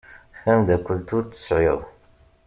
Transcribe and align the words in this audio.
Tamdakelt 0.41 1.09
ur 1.17 1.23
tt-sεiɣ. 1.25 1.79